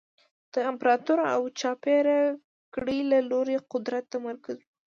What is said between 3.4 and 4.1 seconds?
د قدرت